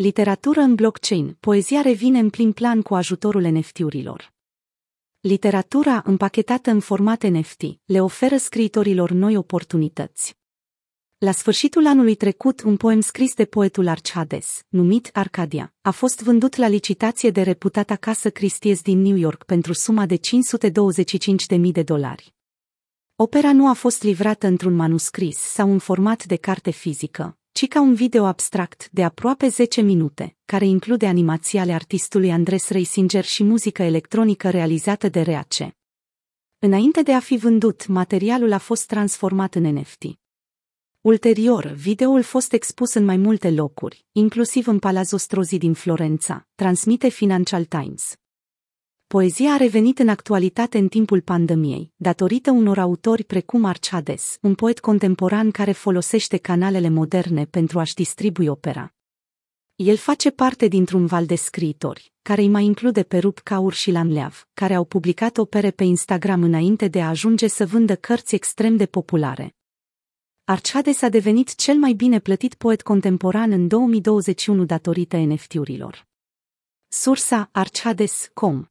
[0.00, 4.32] Literatură în blockchain, poezia revine în plin plan cu ajutorul NFT-urilor.
[5.20, 10.36] Literatura împachetată în format NFT le oferă scriitorilor noi oportunități.
[11.18, 16.56] La sfârșitul anului trecut, un poem scris de poetul Archades, numit Arcadia, a fost vândut
[16.56, 20.20] la licitație de reputata casă Christie's din New York pentru suma de
[21.56, 22.34] 525.000 de dolari.
[23.16, 27.80] Opera nu a fost livrată într-un manuscris sau în format de carte fizică, ci ca
[27.80, 33.42] un video abstract de aproape 10 minute, care include animații ale artistului Andres Reisinger și
[33.42, 35.76] muzică electronică realizată de Reace.
[36.58, 40.04] Înainte de a fi vândut, materialul a fost transformat în NFT.
[41.00, 47.08] Ulterior, videoul fost expus în mai multe locuri, inclusiv în Palazzo Strozzi din Florența, transmite
[47.08, 48.18] Financial Times.
[49.14, 54.80] Poezia a revenit în actualitate în timpul pandemiei, datorită unor autori precum Archades, un poet
[54.80, 58.94] contemporan care folosește canalele moderne pentru a-și distribui opera.
[59.74, 63.90] El face parte dintr-un val de scriitori, care îi mai include pe Rup Caur și
[63.90, 68.76] Lanleav, care au publicat opere pe Instagram înainte de a ajunge să vândă cărți extrem
[68.76, 69.56] de populare.
[70.44, 76.06] Archades a devenit cel mai bine plătit poet contemporan în 2021 datorită NFT-urilor.
[76.88, 78.66] Sursa Archades.com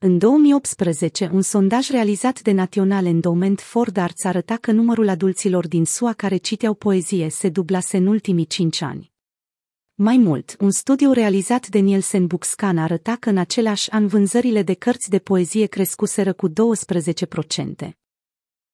[0.00, 5.68] în 2018, un sondaj realizat de National Endowment for the Arts arăta că numărul adulților
[5.68, 9.12] din SUA care citeau poezie se dublase în ultimii cinci ani.
[9.94, 14.74] Mai mult, un studiu realizat de Nielsen Bookscan arăta că în același an vânzările de
[14.74, 16.52] cărți de poezie crescuseră cu 12%.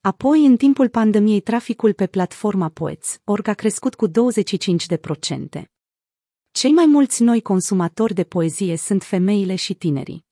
[0.00, 4.12] Apoi, în timpul pandemiei, traficul pe platforma Poets, org a crescut cu 25%.
[6.50, 10.26] Cei mai mulți noi consumatori de poezie sunt femeile și tinerii.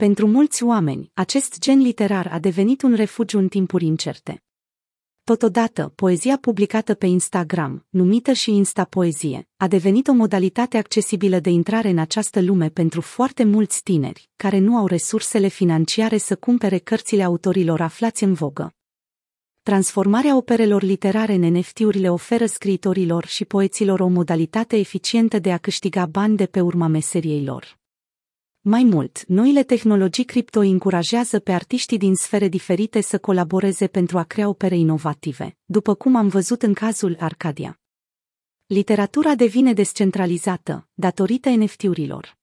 [0.00, 4.42] Pentru mulți oameni, acest gen literar a devenit un refugiu în timpuri incerte.
[5.24, 11.88] Totodată, poezia publicată pe Instagram, numită și Insta-poezie, a devenit o modalitate accesibilă de intrare
[11.88, 17.22] în această lume pentru foarte mulți tineri, care nu au resursele financiare să cumpere cărțile
[17.22, 18.74] autorilor aflați în vogă.
[19.62, 25.58] Transformarea operelor literare în NFT-uri le oferă scriitorilor și poeților o modalitate eficientă de a
[25.58, 27.79] câștiga bani de pe urma meseriei lor.
[28.62, 34.22] Mai mult, noile tehnologii cripto încurajează pe artiștii din sfere diferite să colaboreze pentru a
[34.22, 37.80] crea opere inovative, după cum am văzut în cazul Arcadia.
[38.66, 42.38] Literatura devine descentralizată, datorită NFT-urilor.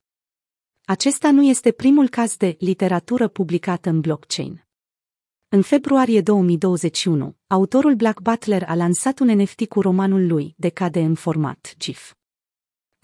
[0.86, 4.68] Acesta nu este primul caz de literatură publicată în blockchain.
[5.50, 11.16] În februarie 2021, autorul Black Butler a lansat un NFT cu romanul lui, Decade în
[11.16, 12.17] format GIF.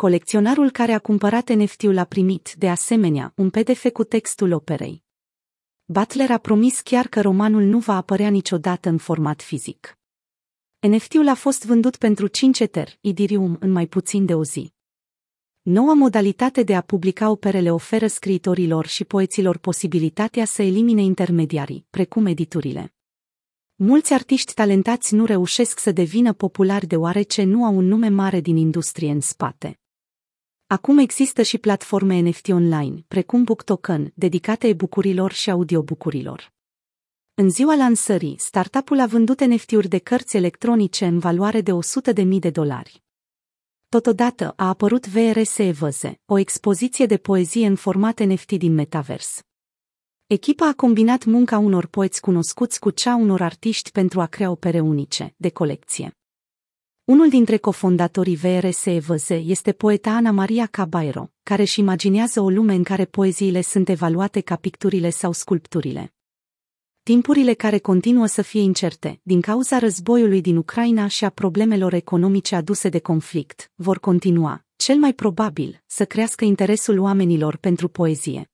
[0.03, 5.03] Colecționarul care a cumpărat NFT-ul a primit, de asemenea, un PDF cu textul operei.
[5.85, 9.97] Butler a promis chiar că romanul nu va apărea niciodată în format fizic.
[10.79, 14.73] NFT-ul a fost vândut pentru 5 Ether, Idirium, în mai puțin de o zi.
[15.61, 22.25] Noua modalitate de a publica operele oferă scriitorilor și poeților posibilitatea să elimine intermediarii, precum
[22.25, 22.93] editurile.
[23.75, 28.57] Mulți artiști talentați nu reușesc să devină populari deoarece nu au un nume mare din
[28.57, 29.77] industrie în spate.
[30.73, 36.53] Acum există și platforme NFT online, precum BookToken, dedicate e-bucurilor și audiobucurilor.
[37.33, 41.71] În ziua lansării, startup-ul a vândut NFT-uri de cărți electronice în valoare de
[42.15, 43.03] 100.000 de dolari.
[43.89, 49.41] Totodată a apărut VRS Evăze, o expoziție de poezie în format NFT din metavers.
[50.27, 54.79] Echipa a combinat munca unor poeți cunoscuți cu cea unor artiști pentru a crea opere
[54.79, 56.17] unice, de colecție.
[57.05, 62.73] Unul dintre cofondatorii VRS EVZ este poeta Ana Maria Cabairo, care își imaginează o lume
[62.73, 66.13] în care poeziile sunt evaluate ca picturile sau sculpturile.
[67.03, 72.55] Timpurile care continuă să fie incerte, din cauza războiului din Ucraina și a problemelor economice
[72.55, 78.52] aduse de conflict, vor continua, cel mai probabil, să crească interesul oamenilor pentru poezie.